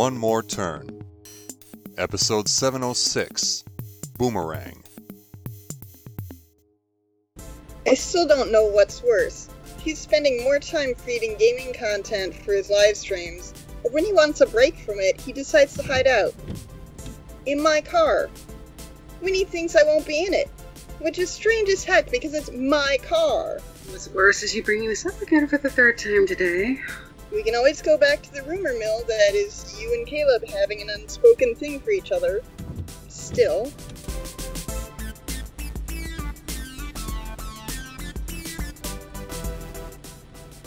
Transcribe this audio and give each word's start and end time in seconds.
One 0.00 0.16
More 0.16 0.42
Turn. 0.42 1.04
Episode 1.98 2.48
706 2.48 3.64
Boomerang. 4.16 4.82
I 7.86 7.92
still 7.92 8.26
don't 8.26 8.50
know 8.50 8.64
what's 8.64 9.02
worse. 9.02 9.50
He's 9.78 9.98
spending 9.98 10.42
more 10.42 10.58
time 10.58 10.94
creating 10.94 11.36
gaming 11.38 11.74
content 11.74 12.34
for 12.34 12.54
his 12.54 12.70
live 12.70 12.96
streams, 12.96 13.52
or 13.84 13.90
when 13.90 14.06
he 14.06 14.14
wants 14.14 14.40
a 14.40 14.46
break 14.46 14.78
from 14.78 15.00
it, 15.00 15.20
he 15.20 15.34
decides 15.34 15.76
to 15.76 15.82
hide 15.82 16.06
out. 16.06 16.32
In 17.44 17.62
my 17.62 17.82
car. 17.82 18.30
When 19.20 19.34
he 19.34 19.44
thinks 19.44 19.76
I 19.76 19.82
won't 19.82 20.06
be 20.06 20.24
in 20.24 20.32
it. 20.32 20.48
Which 21.00 21.18
is 21.18 21.28
strange 21.28 21.68
as 21.68 21.84
heck 21.84 22.10
because 22.10 22.32
it's 22.32 22.50
my 22.50 22.96
car. 23.06 23.58
What's 23.90 24.08
worse 24.08 24.42
is 24.42 24.54
you 24.54 24.62
bringing 24.62 24.88
this 24.88 25.04
up 25.04 25.20
again 25.20 25.46
for 25.46 25.58
the 25.58 25.68
third 25.68 25.98
time 25.98 26.26
today. 26.26 26.80
We 27.32 27.44
can 27.44 27.54
always 27.54 27.80
go 27.80 27.96
back 27.96 28.22
to 28.22 28.32
the 28.32 28.42
rumor 28.42 28.72
mill 28.76 29.04
that 29.06 29.34
is 29.34 29.80
you 29.80 29.92
and 29.94 30.06
Caleb 30.06 30.44
having 30.48 30.82
an 30.82 30.90
unspoken 30.90 31.54
thing 31.54 31.80
for 31.80 31.90
each 31.90 32.10
other. 32.10 32.42
Still. 33.08 33.70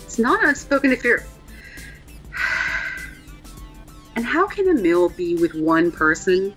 It's 0.05 0.19
not 0.19 0.43
unspoken 0.43 0.91
if 0.91 1.03
you're. 1.03 1.23
And 4.15 4.23
how 4.25 4.47
can 4.47 4.69
a 4.69 4.73
mill 4.73 5.09
be 5.09 5.35
with 5.35 5.55
one 5.55 5.91
person? 5.91 6.53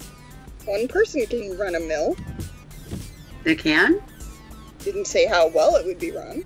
One 0.66 0.86
person 0.86 1.26
can 1.26 1.56
run 1.58 1.74
a 1.74 1.80
mill. 1.80 2.16
They 3.44 3.56
can? 3.56 4.00
Didn't 4.80 5.06
say 5.06 5.26
how 5.26 5.48
well 5.48 5.74
it 5.76 5.86
would 5.86 5.98
be 5.98 6.12
run. 6.12 6.44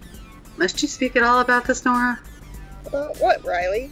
Must 0.56 0.80
you 0.80 0.88
speak 0.88 1.16
at 1.16 1.22
all 1.22 1.40
about 1.40 1.64
this, 1.66 1.84
Nora? 1.84 2.20
About 2.86 3.16
what, 3.18 3.44
Riley? 3.44 3.90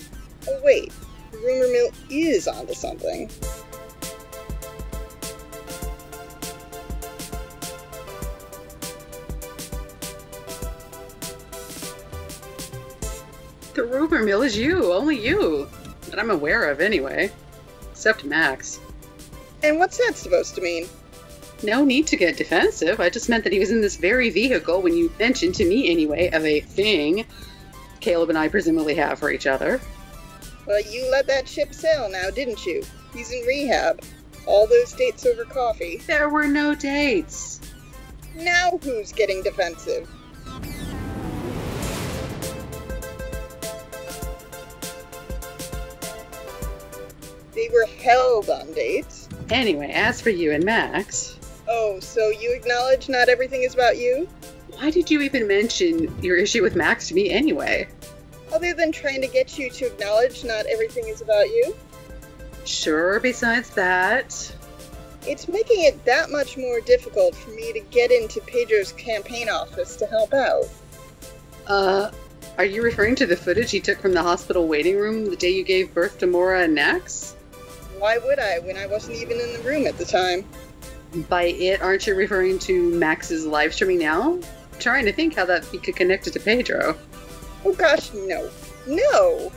Oh, 0.48 0.60
wait. 0.64 0.92
The 1.32 1.38
rumor 1.38 1.68
mill 1.68 1.90
is 2.10 2.48
onto 2.48 2.74
something. 2.74 3.30
The 13.74 13.84
rumor 13.84 14.24
mill 14.24 14.42
is 14.42 14.56
you, 14.56 14.92
only 14.92 15.18
you. 15.18 15.68
That 16.06 16.18
I'm 16.18 16.30
aware 16.30 16.64
of, 16.70 16.80
anyway. 16.80 17.30
Except 17.92 18.24
Max. 18.24 18.80
And 19.62 19.78
what's 19.78 19.98
that 19.98 20.16
supposed 20.16 20.54
to 20.54 20.60
mean? 20.60 20.88
No 21.62 21.84
need 21.84 22.06
to 22.08 22.16
get 22.16 22.36
defensive. 22.36 23.00
I 23.00 23.10
just 23.10 23.28
meant 23.28 23.44
that 23.44 23.52
he 23.52 23.58
was 23.58 23.70
in 23.70 23.80
this 23.80 23.96
very 23.96 24.30
vehicle 24.30 24.80
when 24.80 24.96
you 24.96 25.12
mentioned 25.18 25.56
to 25.56 25.64
me, 25.64 25.90
anyway, 25.90 26.30
of 26.30 26.44
a 26.44 26.60
thing 26.60 27.26
Caleb 28.00 28.28
and 28.30 28.38
I 28.38 28.48
presumably 28.48 28.94
have 28.94 29.18
for 29.18 29.30
each 29.30 29.46
other. 29.46 29.80
Well, 30.66 30.80
you 30.82 31.08
let 31.10 31.26
that 31.28 31.48
ship 31.48 31.72
sail 31.74 32.08
now, 32.10 32.30
didn't 32.30 32.64
you? 32.66 32.82
He's 33.14 33.30
in 33.32 33.44
rehab. 33.46 34.02
All 34.46 34.66
those 34.66 34.92
dates 34.92 35.24
over 35.26 35.44
coffee. 35.44 35.98
There 36.06 36.28
were 36.28 36.46
no 36.46 36.74
dates. 36.74 37.60
Now 38.36 38.78
who's 38.82 39.12
getting 39.12 39.42
defensive? 39.42 40.08
They 47.54 47.68
were 47.72 47.86
held 48.02 48.48
on 48.50 48.72
dates. 48.72 49.28
Anyway, 49.50 49.90
as 49.92 50.20
for 50.20 50.30
you 50.30 50.52
and 50.52 50.64
Max, 50.64 51.34
Oh, 51.70 52.00
so 52.00 52.30
you 52.30 52.52
acknowledge 52.54 53.08
not 53.10 53.28
everything 53.28 53.62
is 53.62 53.74
about 53.74 53.98
you? 53.98 54.28
why 54.78 54.90
did 54.90 55.10
you 55.10 55.20
even 55.22 55.48
mention 55.48 56.22
your 56.22 56.36
issue 56.36 56.62
with 56.62 56.76
Max 56.76 57.08
to 57.08 57.14
me 57.14 57.30
anyway? 57.30 57.88
Other 58.52 58.72
than 58.72 58.92
trying 58.92 59.20
to 59.20 59.28
get 59.28 59.58
you 59.58 59.70
to 59.70 59.86
acknowledge 59.86 60.44
not 60.44 60.66
everything 60.66 61.06
is 61.08 61.20
about 61.20 61.48
you? 61.48 61.76
Sure, 62.64 63.20
besides 63.20 63.70
that. 63.70 64.54
It's 65.26 65.48
making 65.48 65.84
it 65.84 66.04
that 66.04 66.30
much 66.30 66.56
more 66.56 66.80
difficult 66.80 67.34
for 67.34 67.50
me 67.50 67.72
to 67.72 67.80
get 67.80 68.10
into 68.10 68.40
Pedro's 68.40 68.92
campaign 68.92 69.48
office 69.48 69.96
to 69.96 70.06
help 70.06 70.32
out. 70.32 70.64
Uh, 71.66 72.10
are 72.56 72.64
you 72.64 72.82
referring 72.82 73.14
to 73.16 73.26
the 73.26 73.36
footage 73.36 73.70
he 73.70 73.80
took 73.80 74.00
from 74.00 74.12
the 74.12 74.22
hospital 74.22 74.66
waiting 74.66 74.96
room 74.96 75.26
the 75.26 75.36
day 75.36 75.50
you 75.50 75.64
gave 75.64 75.92
birth 75.92 76.18
to 76.18 76.26
Mora 76.26 76.64
and 76.64 76.76
Nax? 76.76 77.34
Why 77.98 78.18
would 78.18 78.38
I 78.38 78.60
when 78.60 78.76
I 78.76 78.86
wasn't 78.86 79.16
even 79.16 79.38
in 79.40 79.52
the 79.52 79.60
room 79.60 79.86
at 79.86 79.98
the 79.98 80.04
time? 80.04 80.44
By 81.28 81.44
it, 81.44 81.82
aren't 81.82 82.06
you 82.06 82.14
referring 82.14 82.58
to 82.60 82.90
Max's 82.94 83.44
live 83.44 83.74
streaming 83.74 83.98
now? 83.98 84.38
trying 84.78 85.04
to 85.04 85.12
think 85.12 85.34
how 85.34 85.44
that 85.44 85.64
could 85.82 85.96
connect 85.96 86.26
it 86.26 86.32
to 86.32 86.40
Pedro. 86.40 86.96
Oh 87.64 87.72
gosh, 87.72 88.12
no. 88.14 88.48
No! 88.86 89.52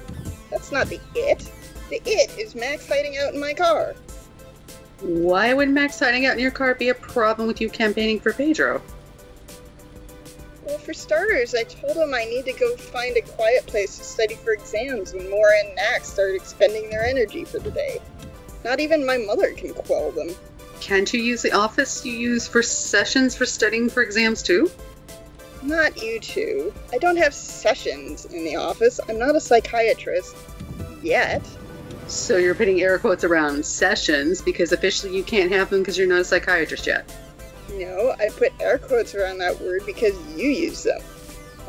That's 0.50 0.72
not 0.72 0.88
the 0.88 1.00
it. 1.16 1.50
The 1.90 2.02
it 2.06 2.38
is 2.38 2.56
Max 2.56 2.88
hiding 2.88 3.18
out 3.18 3.34
in 3.34 3.40
my 3.40 3.54
car. 3.54 3.96
Why 5.02 5.54
would 5.54 5.70
Max 5.70 6.00
hiding 6.00 6.26
out 6.26 6.34
in 6.34 6.40
your 6.40 6.52
car 6.52 6.76
be 6.76 6.90
a 6.90 6.94
problem 6.94 7.48
with 7.48 7.60
you 7.60 7.70
campaigning 7.70 8.20
for 8.20 8.34
Pedro? 8.34 8.82
Well, 10.66 10.78
for 10.78 10.94
starters, 10.94 11.56
I 11.56 11.64
told 11.64 11.98
him 11.98 12.14
I 12.14 12.24
need 12.26 12.46
to 12.46 12.54
go 12.54 12.76
find 12.78 13.18
a 13.18 13.22
quiet 13.22 13.66
place 13.66 13.98
to 13.98 14.04
study 14.04 14.36
for 14.36 14.54
exams 14.54 15.14
when 15.14 15.30
Mora 15.30 15.54
and 15.66 15.76
Max 15.76 16.14
start 16.14 16.36
expending 16.36 16.90
their 16.90 17.04
energy 17.04 17.46
for 17.46 17.60
the 17.60 17.72
day. 17.72 18.00
Not 18.64 18.80
even 18.80 19.06
my 19.06 19.18
mother 19.18 19.54
can 19.54 19.74
quell 19.74 20.12
them. 20.12 20.30
Can't 20.80 21.12
you 21.14 21.22
use 21.22 21.42
the 21.42 21.52
office 21.52 22.06
you 22.06 22.14
use 22.14 22.48
for 22.48 22.62
sessions 22.62 23.36
for 23.36 23.46
studying 23.46 23.90
for 23.90 24.04
exams 24.04 24.44
too? 24.44 24.70
Not 25.62 26.02
you 26.02 26.20
two. 26.20 26.74
I 26.92 26.98
don't 26.98 27.18
have 27.18 27.34
sessions 27.34 28.26
in 28.26 28.44
the 28.44 28.56
office. 28.56 29.00
I'm 29.08 29.20
not 29.20 29.36
a 29.36 29.40
psychiatrist. 29.40 30.36
Yet. 31.04 31.42
So 32.08 32.38
you're 32.38 32.56
putting 32.56 32.82
air 32.82 32.98
quotes 33.00 33.24
around 33.24 33.66
sessions 33.66 34.42
because 34.42 34.72
officially 34.72 35.16
you 35.16 35.24
can't 35.24 35.52
have 35.52 35.70
them 35.70 35.80
because 35.80 35.98
you're 35.98 36.08
not 36.08 36.22
a 36.22 36.26
psychiatrist 36.26 36.88
yet. 36.88 37.12
No, 37.74 38.14
I 38.20 38.30
put 38.30 38.52
air 38.60 38.78
quotes 38.78 39.16
around 39.16 39.38
that 39.38 39.60
word 39.62 39.84
because 39.86 40.14
you 40.36 40.50
use 40.50 40.84
them, 40.84 41.02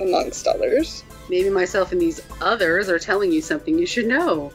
amongst 0.01 0.47
others. 0.47 1.05
Maybe 1.29 1.49
myself 1.49 1.93
and 1.93 2.01
these 2.01 2.21
others 2.41 2.89
are 2.89 2.99
telling 2.99 3.31
you 3.31 3.41
something 3.41 3.79
you 3.79 3.87
should 3.87 4.07
know. 4.07 4.53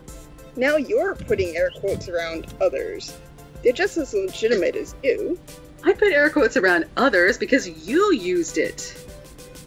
Now 0.56 0.76
you're 0.76 1.16
putting 1.16 1.56
air 1.56 1.72
quotes 1.80 2.10
around 2.10 2.48
others. 2.60 3.16
They're 3.64 3.72
just 3.72 3.98
as 3.98 4.14
legitimate 4.14 4.76
as 4.76 4.96
you. 5.04 5.40
I 5.84 5.94
put 5.94 6.12
air 6.12 6.30
quotes 6.30 6.58
around 6.58 6.86
others 6.98 7.38
because 7.38 7.88
you 7.88 8.14
used 8.14 8.58
it. 8.58 9.07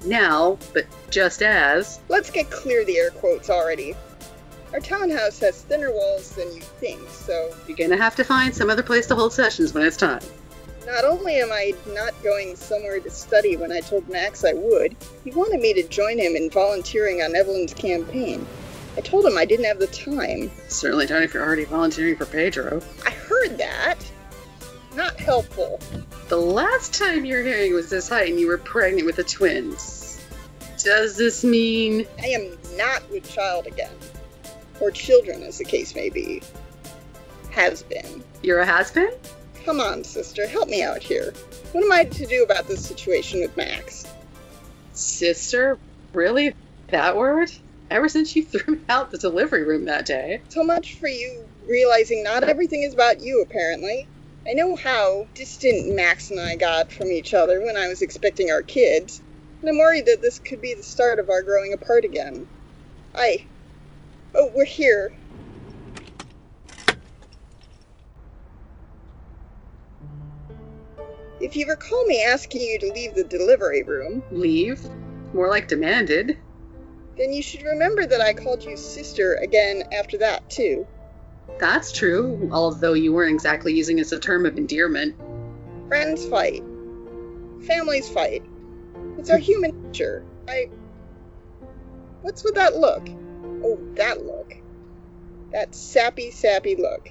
Now, 0.04 0.58
but 0.72 0.84
just 1.10 1.42
as, 1.42 2.00
Let's 2.08 2.30
get 2.30 2.50
clear 2.50 2.84
the 2.84 2.98
air 2.98 3.10
quotes 3.10 3.50
already. 3.50 3.94
Our 4.72 4.80
townhouse 4.80 5.40
has 5.40 5.62
thinner 5.62 5.90
walls 5.92 6.34
than 6.36 6.52
you 6.54 6.60
think, 6.62 7.08
so 7.08 7.52
you're 7.66 7.76
gonna 7.76 7.96
have 7.96 8.14
to 8.16 8.24
find 8.24 8.54
some 8.54 8.70
other 8.70 8.82
place 8.82 9.06
to 9.08 9.14
hold 9.14 9.32
sessions 9.32 9.74
when 9.74 9.84
it's 9.84 9.96
time. 9.96 10.22
not 10.86 11.04
only 11.04 11.40
am 11.40 11.50
I 11.52 11.74
not 11.88 12.14
going 12.22 12.56
somewhere 12.56 13.00
to 13.00 13.10
study 13.10 13.56
when 13.56 13.70
I 13.72 13.80
told 13.80 14.08
Max 14.08 14.44
I 14.44 14.54
would, 14.54 14.96
he 15.24 15.30
wanted 15.32 15.60
me 15.60 15.74
to 15.74 15.82
join 15.88 16.18
him 16.18 16.36
in 16.36 16.50
volunteering 16.50 17.20
on 17.20 17.34
Evelyn's 17.34 17.74
campaign. 17.74 18.46
I 18.96 19.00
told 19.02 19.24
him 19.26 19.36
I 19.36 19.44
didn't 19.44 19.66
have 19.66 19.78
the 19.78 19.86
time. 19.88 20.50
Certainly 20.68 21.06
not 21.06 21.22
if 21.22 21.34
you're 21.34 21.44
already 21.44 21.64
volunteering 21.64 22.16
for 22.16 22.26
Pedro. 22.26 22.80
I 23.06 23.10
heard 23.10 23.58
that. 23.58 23.98
Not 24.94 25.18
helpful. 25.18 25.78
The 26.30 26.36
last 26.36 26.94
time 26.94 27.24
your 27.24 27.42
hearing 27.42 27.74
was 27.74 27.90
this 27.90 28.08
high 28.08 28.26
and 28.26 28.38
you 28.38 28.46
were 28.46 28.56
pregnant 28.56 29.04
with 29.04 29.16
the 29.16 29.24
twins. 29.24 30.16
Does 30.80 31.16
this 31.16 31.42
mean 31.42 32.06
I 32.22 32.26
am 32.26 32.56
not 32.76 33.02
with 33.10 33.28
child 33.28 33.66
again. 33.66 33.90
Or 34.78 34.92
children, 34.92 35.42
as 35.42 35.58
the 35.58 35.64
case 35.64 35.96
may 35.96 36.08
be. 36.08 36.40
Has 37.50 37.82
been. 37.82 38.22
you're 38.44 38.60
a 38.60 38.64
has-been? 38.64 39.10
Come 39.64 39.80
on, 39.80 40.04
sister, 40.04 40.46
help 40.46 40.68
me 40.68 40.84
out 40.84 41.02
here. 41.02 41.34
What 41.72 41.82
am 41.82 41.90
I 41.90 42.04
to 42.04 42.26
do 42.26 42.44
about 42.44 42.68
this 42.68 42.86
situation 42.86 43.40
with 43.40 43.56
Max? 43.56 44.06
Sister? 44.92 45.78
Really? 46.12 46.54
That 46.90 47.16
word? 47.16 47.50
Ever 47.90 48.08
since 48.08 48.36
you 48.36 48.44
threw 48.46 48.76
me 48.76 48.80
out 48.88 49.10
the 49.10 49.18
delivery 49.18 49.64
room 49.64 49.86
that 49.86 50.06
day. 50.06 50.42
So 50.50 50.62
much 50.62 50.94
for 50.94 51.08
you 51.08 51.44
realizing 51.66 52.22
not 52.22 52.44
everything 52.44 52.84
is 52.84 52.94
about 52.94 53.20
you, 53.20 53.42
apparently. 53.42 54.06
I 54.48 54.54
know 54.54 54.74
how 54.74 55.26
distant 55.34 55.94
Max 55.94 56.30
and 56.30 56.40
I 56.40 56.56
got 56.56 56.90
from 56.90 57.08
each 57.08 57.34
other 57.34 57.60
when 57.60 57.76
I 57.76 57.88
was 57.88 58.00
expecting 58.02 58.50
our 58.50 58.62
kids, 58.62 59.20
and 59.60 59.68
I'm 59.68 59.78
worried 59.78 60.06
that 60.06 60.22
this 60.22 60.38
could 60.38 60.62
be 60.62 60.74
the 60.74 60.82
start 60.82 61.18
of 61.18 61.28
our 61.28 61.42
growing 61.42 61.72
apart 61.72 62.04
again. 62.04 62.48
I. 63.14 63.44
Oh, 64.34 64.50
we're 64.54 64.64
here. 64.64 65.12
If 71.40 71.56
you 71.56 71.66
recall 71.66 72.04
me 72.06 72.22
asking 72.22 72.60
you 72.62 72.78
to 72.78 72.92
leave 72.92 73.14
the 73.14 73.24
delivery 73.24 73.82
room, 73.82 74.22
Leave? 74.30 74.84
More 75.32 75.48
like 75.48 75.68
demanded. 75.68 76.38
then 77.16 77.32
you 77.32 77.42
should 77.42 77.62
remember 77.62 78.06
that 78.06 78.20
I 78.20 78.32
called 78.32 78.64
you 78.64 78.76
sister 78.76 79.34
again 79.34 79.84
after 79.92 80.18
that, 80.18 80.48
too. 80.48 80.86
That's 81.58 81.92
true, 81.92 82.48
although 82.52 82.94
you 82.94 83.12
weren't 83.12 83.34
exactly 83.34 83.74
using 83.74 83.98
it 83.98 84.02
as 84.02 84.12
a 84.12 84.18
term 84.18 84.46
of 84.46 84.56
endearment. 84.56 85.16
Friends 85.88 86.26
fight. 86.26 86.62
Families 87.66 88.08
fight. 88.08 88.42
It's 89.18 89.30
our 89.30 89.38
human 89.38 89.82
nature. 89.82 90.24
I. 90.48 90.70
What's 92.22 92.44
with 92.44 92.54
that 92.54 92.76
look? 92.76 93.08
Oh, 93.62 93.78
that 93.94 94.24
look. 94.24 94.56
That 95.52 95.74
sappy, 95.74 96.30
sappy 96.30 96.76
look. 96.76 97.10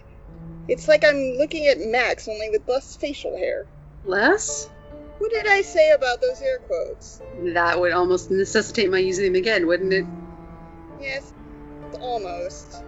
It's 0.68 0.88
like 0.88 1.04
I'm 1.04 1.36
looking 1.38 1.68
at 1.68 1.80
Max, 1.80 2.28
only 2.28 2.50
with 2.50 2.68
less 2.68 2.96
facial 2.96 3.38
hair. 3.38 3.66
Less? 4.06 4.70
What 5.18 5.32
did 5.32 5.48
I 5.48 5.62
say 5.62 5.92
about 5.92 6.22
those 6.22 6.42
air 6.42 6.60
quotes? 6.60 7.22
That 7.40 7.80
would 7.80 7.92
almost 7.92 8.32
necessitate 8.32 8.90
my 8.90 9.00
using 9.00 9.26
them 9.26 9.36
again, 9.36 9.68
wouldn't 9.68 9.94
it? 9.94 10.06
Yes, 11.02 11.34
almost. 12.00 12.84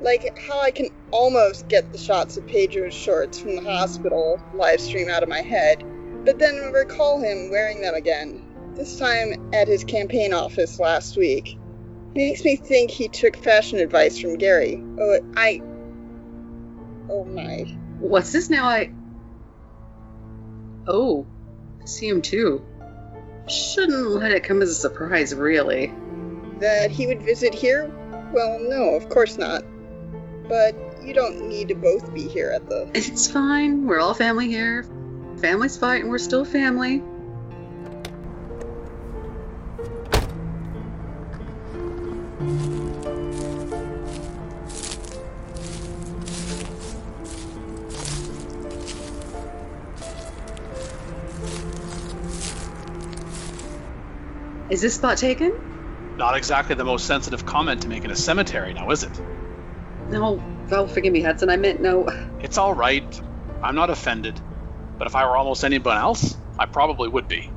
Like 0.00 0.38
how 0.38 0.60
I 0.60 0.70
can 0.70 0.88
almost 1.10 1.68
get 1.68 1.92
the 1.92 1.98
shots 1.98 2.36
of 2.36 2.46
Pedro's 2.46 2.94
shorts 2.94 3.38
from 3.38 3.56
the 3.56 3.62
hospital 3.62 4.40
live 4.54 4.80
stream 4.80 5.10
out 5.10 5.22
of 5.22 5.28
my 5.28 5.42
head, 5.42 5.84
but 6.24 6.38
then 6.38 6.72
recall 6.72 7.20
him 7.20 7.50
wearing 7.50 7.82
them 7.82 7.94
again, 7.94 8.72
this 8.74 8.98
time 8.98 9.50
at 9.52 9.68
his 9.68 9.84
campaign 9.84 10.32
office 10.32 10.80
last 10.80 11.16
week. 11.16 11.58
Makes 12.14 12.44
me 12.44 12.56
think 12.56 12.90
he 12.90 13.08
took 13.08 13.36
fashion 13.36 13.78
advice 13.78 14.18
from 14.18 14.36
Gary. 14.36 14.82
Oh, 14.98 15.20
I. 15.36 15.60
Oh 17.08 17.24
my. 17.24 17.64
What's 17.98 18.32
this 18.32 18.50
now? 18.50 18.66
I. 18.66 18.92
Oh, 20.88 21.26
I 21.80 21.84
see 21.84 22.08
him 22.08 22.22
too. 22.22 22.64
Shouldn't 23.48 24.08
let 24.10 24.32
it 24.32 24.44
come 24.44 24.62
as 24.62 24.70
a 24.70 24.74
surprise, 24.74 25.34
really. 25.34 25.92
That 26.58 26.90
he 26.90 27.06
would 27.06 27.22
visit 27.22 27.54
here? 27.54 27.90
Well, 28.32 28.58
no, 28.60 28.94
of 28.94 29.08
course 29.08 29.38
not. 29.38 29.62
But 30.50 30.74
you 31.00 31.14
don't 31.14 31.48
need 31.48 31.68
to 31.68 31.76
both 31.76 32.12
be 32.12 32.26
here 32.26 32.50
at 32.50 32.68
the. 32.68 32.90
It's 32.92 33.30
fine. 33.30 33.86
We're 33.86 34.00
all 34.00 34.14
family 34.14 34.48
here. 34.48 34.84
Family's 35.38 35.76
fight, 35.76 36.02
and 36.02 36.10
we're 36.10 36.18
still 36.18 36.44
family. 36.44 37.04
Is 54.68 54.80
this 54.80 54.96
spot 54.96 55.16
taken? 55.16 56.16
Not 56.16 56.36
exactly 56.36 56.74
the 56.74 56.84
most 56.84 57.06
sensitive 57.06 57.46
comment 57.46 57.82
to 57.82 57.88
make 57.88 58.04
in 58.04 58.10
a 58.10 58.16
cemetery, 58.16 58.74
now 58.74 58.90
is 58.90 59.04
it? 59.04 59.20
No. 60.10 60.42
Oh, 60.72 60.86
forgive 60.86 61.12
me, 61.12 61.22
Hudson. 61.22 61.50
I 61.50 61.56
meant 61.56 61.80
no. 61.80 62.08
It's 62.40 62.58
all 62.58 62.74
right. 62.74 63.20
I'm 63.62 63.74
not 63.74 63.90
offended. 63.90 64.40
But 64.98 65.06
if 65.06 65.14
I 65.14 65.24
were 65.24 65.36
almost 65.36 65.64
anyone 65.64 65.96
else, 65.96 66.36
I 66.58 66.66
probably 66.66 67.08
would 67.08 67.28
be. 67.28 67.50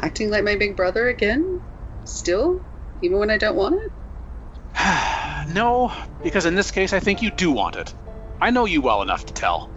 Acting 0.00 0.30
like 0.30 0.44
my 0.44 0.56
big 0.56 0.76
brother 0.76 1.08
again? 1.08 1.60
Still? 2.04 2.60
Even 3.02 3.18
when 3.18 3.30
I 3.30 3.38
don't 3.38 3.56
want 3.56 3.80
it? 3.82 3.92
no, 5.54 5.92
because 6.22 6.46
in 6.46 6.54
this 6.54 6.70
case, 6.70 6.92
I 6.92 7.00
think 7.00 7.22
you 7.22 7.30
do 7.30 7.50
want 7.50 7.76
it. 7.76 7.92
I 8.40 8.50
know 8.50 8.64
you 8.64 8.80
well 8.80 9.02
enough 9.02 9.26
to 9.26 9.32
tell. 9.32 9.70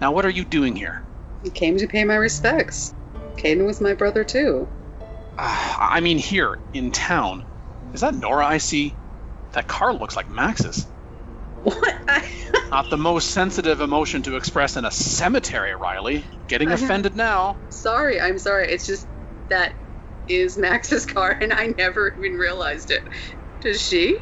Now, 0.00 0.12
what 0.12 0.24
are 0.24 0.30
you 0.30 0.44
doing 0.44 0.76
here? 0.76 1.02
I 1.44 1.48
came 1.48 1.76
to 1.78 1.86
pay 1.86 2.04
my 2.04 2.16
respects. 2.16 2.94
Caden 3.36 3.66
was 3.66 3.80
my 3.80 3.94
brother, 3.94 4.24
too. 4.24 4.68
Uh, 5.38 5.76
I 5.78 6.00
mean, 6.00 6.18
here, 6.18 6.58
in 6.72 6.90
town. 6.90 7.44
Is 7.92 8.02
that 8.02 8.14
Nora 8.14 8.46
I 8.46 8.58
see? 8.58 8.94
That 9.52 9.66
car 9.66 9.92
looks 9.92 10.16
like 10.16 10.28
Max's. 10.30 10.86
What? 11.62 11.94
I... 12.08 12.26
Not 12.70 12.88
the 12.88 12.96
most 12.96 13.30
sensitive 13.30 13.80
emotion 13.80 14.22
to 14.22 14.36
express 14.36 14.76
in 14.76 14.84
a 14.84 14.90
cemetery, 14.90 15.74
Riley. 15.74 16.24
Getting 16.46 16.70
offended 16.70 17.16
now. 17.16 17.56
sorry, 17.70 18.20
I'm 18.20 18.38
sorry. 18.38 18.72
It's 18.72 18.86
just 18.86 19.06
that 19.48 19.74
is 20.28 20.56
Max's 20.56 21.04
car, 21.04 21.30
and 21.30 21.52
I 21.52 21.66
never 21.66 22.14
even 22.14 22.38
realized 22.38 22.92
it. 22.92 23.02
Does 23.60 23.80
she? 23.80 24.18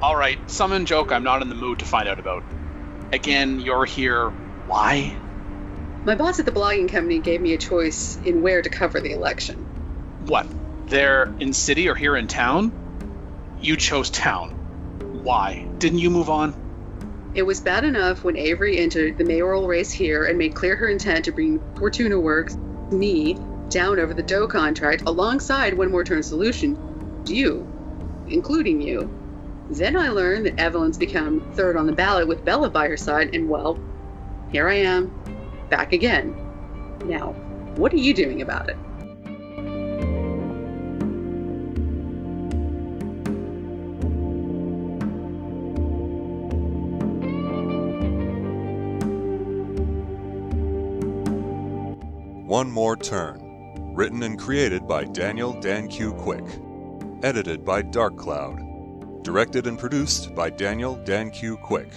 All 0.00 0.16
right, 0.16 0.38
some 0.50 0.72
in 0.72 0.86
joke 0.86 1.12
I'm 1.12 1.24
not 1.24 1.42
in 1.42 1.48
the 1.48 1.54
mood 1.54 1.80
to 1.80 1.84
find 1.84 2.08
out 2.08 2.18
about. 2.18 2.44
Again, 3.12 3.60
you're 3.60 3.84
here. 3.84 4.30
Why? 4.30 5.16
My 6.04 6.14
boss 6.14 6.40
at 6.40 6.46
the 6.46 6.52
blogging 6.52 6.88
company 6.88 7.18
gave 7.18 7.40
me 7.40 7.52
a 7.52 7.58
choice 7.58 8.18
in 8.24 8.42
where 8.42 8.62
to 8.62 8.70
cover 8.70 9.00
the 9.00 9.12
election. 9.12 9.56
What? 10.26 10.46
They're 10.86 11.32
in 11.38 11.52
city 11.52 11.88
or 11.88 11.94
here 11.94 12.16
in 12.16 12.26
town? 12.26 12.72
You 13.62 13.76
chose 13.76 14.10
town. 14.10 14.50
Why? 15.22 15.68
Didn't 15.78 16.00
you 16.00 16.10
move 16.10 16.28
on? 16.28 16.52
It 17.34 17.44
was 17.44 17.60
bad 17.60 17.84
enough 17.84 18.24
when 18.24 18.36
Avery 18.36 18.76
entered 18.76 19.16
the 19.16 19.24
mayoral 19.24 19.68
race 19.68 19.92
here 19.92 20.24
and 20.24 20.36
made 20.36 20.56
clear 20.56 20.74
her 20.74 20.88
intent 20.88 21.26
to 21.26 21.32
bring 21.32 21.60
Fortuna 21.76 22.18
Works, 22.18 22.56
me, 22.90 23.38
down 23.68 24.00
over 24.00 24.14
the 24.14 24.22
Doe 24.22 24.48
contract 24.48 25.04
alongside 25.06 25.74
One 25.74 25.92
More 25.92 26.02
Turn 26.02 26.24
Solution, 26.24 26.76
you, 27.24 27.64
including 28.28 28.82
you. 28.82 29.08
Then 29.70 29.96
I 29.96 30.08
learned 30.08 30.46
that 30.46 30.58
Evelyn's 30.58 30.98
become 30.98 31.52
third 31.54 31.76
on 31.76 31.86
the 31.86 31.92
ballot 31.92 32.26
with 32.26 32.44
Bella 32.44 32.68
by 32.68 32.88
her 32.88 32.96
side, 32.96 33.32
and 33.32 33.48
well, 33.48 33.78
here 34.50 34.68
I 34.68 34.74
am, 34.74 35.14
back 35.70 35.92
again. 35.92 36.34
Now, 37.04 37.32
what 37.76 37.92
are 37.92 37.98
you 37.98 38.12
doing 38.12 38.42
about 38.42 38.68
it? 38.68 38.76
One 52.52 52.70
More 52.70 52.98
Turn. 52.98 53.94
Written 53.94 54.22
and 54.24 54.38
created 54.38 54.86
by 54.86 55.04
Daniel 55.04 55.58
Dan 55.58 55.88
Q. 55.88 56.12
Quick. 56.12 56.44
Edited 57.22 57.64
by 57.64 57.80
Dark 57.80 58.18
Cloud. 58.18 59.22
Directed 59.24 59.66
and 59.66 59.78
produced 59.78 60.34
by 60.34 60.50
Daniel 60.50 60.96
Dan 60.96 61.30
Q. 61.30 61.56
Quick. 61.56 61.90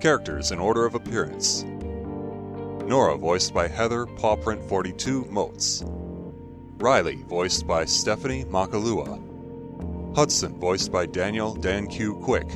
Characters 0.00 0.50
in 0.50 0.58
order 0.58 0.84
of 0.84 0.96
appearance. 0.96 1.62
Nora 1.62 3.16
voiced 3.16 3.54
by 3.54 3.68
Heather 3.68 4.04
Pawprint42 4.04 5.30
Motes. 5.30 5.84
Riley 5.86 7.22
voiced 7.28 7.64
by 7.64 7.84
Stephanie 7.84 8.44
Makalua. 8.46 10.16
Hudson 10.16 10.58
voiced 10.58 10.90
by 10.90 11.06
Daniel 11.06 11.54
Dan 11.54 11.86
Q. 11.86 12.16
Quick. 12.16 12.48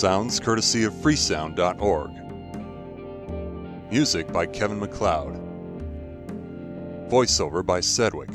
Sounds 0.00 0.40
courtesy 0.40 0.84
of 0.84 0.94
freesound.org. 0.94 2.10
Music 3.92 4.32
by 4.32 4.46
Kevin 4.46 4.80
MacLeod. 4.80 5.34
Voiceover 7.10 7.62
by 7.62 7.80
Sedwick. 7.80 8.30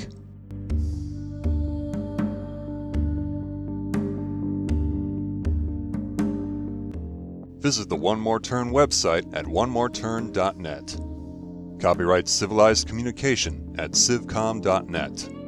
Visit 7.64 7.90
the 7.90 7.96
One 7.96 8.20
More 8.20 8.40
Turn 8.40 8.70
website 8.70 9.36
at 9.36 9.46
onemoreturn.net. 9.46 11.82
Copyright 11.82 12.28
Civilized 12.28 12.88
Communication 12.88 13.76
at 13.80 13.94
civcom.net. 13.94 15.45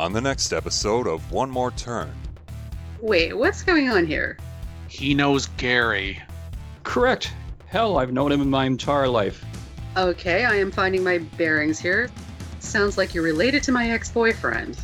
On 0.00 0.14
the 0.14 0.20
next 0.22 0.54
episode 0.54 1.06
of 1.06 1.30
One 1.30 1.50
More 1.50 1.72
Turn. 1.72 2.10
Wait, 3.02 3.36
what's 3.36 3.62
going 3.62 3.90
on 3.90 4.06
here? 4.06 4.38
He 4.88 5.12
knows 5.12 5.44
Gary. 5.58 6.18
Correct. 6.84 7.30
Hell, 7.66 7.98
I've 7.98 8.10
known 8.10 8.32
him 8.32 8.40
in 8.40 8.48
my 8.48 8.64
entire 8.64 9.08
life. 9.08 9.44
Okay, 9.98 10.46
I 10.46 10.54
am 10.54 10.70
finding 10.70 11.04
my 11.04 11.18
bearings 11.18 11.78
here. 11.78 12.10
Sounds 12.60 12.96
like 12.96 13.12
you're 13.12 13.22
related 13.22 13.62
to 13.64 13.72
my 13.72 13.90
ex 13.90 14.10
boyfriend. 14.10 14.78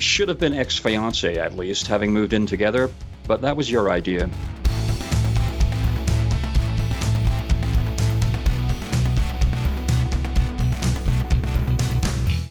Should 0.00 0.28
have 0.28 0.40
been 0.40 0.52
ex 0.52 0.76
fiance 0.76 1.38
at 1.38 1.56
least, 1.56 1.86
having 1.86 2.12
moved 2.12 2.32
in 2.32 2.44
together, 2.44 2.90
but 3.28 3.42
that 3.42 3.56
was 3.56 3.70
your 3.70 3.92
idea. 3.92 4.28